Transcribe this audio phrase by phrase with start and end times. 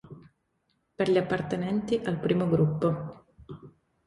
[0.95, 3.25] Per gli appartenenti al primo gruppo.